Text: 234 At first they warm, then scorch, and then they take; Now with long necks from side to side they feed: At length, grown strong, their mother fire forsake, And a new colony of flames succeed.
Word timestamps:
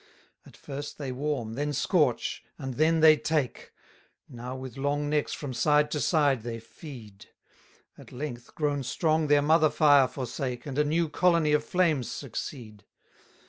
234 0.45 0.51
At 0.51 0.57
first 0.81 0.97
they 0.97 1.11
warm, 1.11 1.53
then 1.53 1.71
scorch, 1.73 2.43
and 2.57 2.73
then 2.73 3.01
they 3.01 3.15
take; 3.15 3.71
Now 4.27 4.55
with 4.55 4.75
long 4.75 5.11
necks 5.11 5.31
from 5.31 5.53
side 5.53 5.91
to 5.91 5.99
side 6.01 6.41
they 6.41 6.59
feed: 6.59 7.27
At 7.99 8.11
length, 8.11 8.55
grown 8.55 8.81
strong, 8.81 9.27
their 9.27 9.43
mother 9.43 9.69
fire 9.69 10.07
forsake, 10.07 10.65
And 10.65 10.79
a 10.79 10.83
new 10.83 11.07
colony 11.07 11.53
of 11.53 11.63
flames 11.63 12.09
succeed. 12.11 12.83